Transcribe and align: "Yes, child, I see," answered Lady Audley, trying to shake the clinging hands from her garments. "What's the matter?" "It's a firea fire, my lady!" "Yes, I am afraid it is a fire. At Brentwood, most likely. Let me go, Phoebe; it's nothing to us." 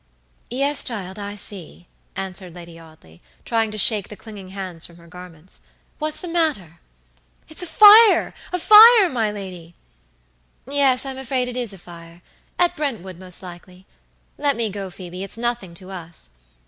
"Yes, 0.49 0.83
child, 0.83 1.19
I 1.19 1.35
see," 1.35 1.85
answered 2.15 2.55
Lady 2.55 2.79
Audley, 2.79 3.21
trying 3.45 3.69
to 3.69 3.77
shake 3.77 4.09
the 4.09 4.15
clinging 4.15 4.49
hands 4.49 4.83
from 4.83 4.97
her 4.97 5.05
garments. 5.05 5.59
"What's 5.99 6.19
the 6.21 6.27
matter?" 6.27 6.79
"It's 7.47 7.61
a 7.61 7.67
firea 7.67 8.33
fire, 8.59 9.09
my 9.11 9.31
lady!" 9.31 9.75
"Yes, 10.67 11.05
I 11.05 11.11
am 11.11 11.19
afraid 11.19 11.47
it 11.47 11.55
is 11.55 11.71
a 11.71 11.77
fire. 11.77 12.23
At 12.57 12.75
Brentwood, 12.75 13.19
most 13.19 13.43
likely. 13.43 13.85
Let 14.39 14.55
me 14.55 14.71
go, 14.71 14.89
Phoebe; 14.89 15.23
it's 15.23 15.37
nothing 15.37 15.75
to 15.75 15.91
us." 15.91 16.31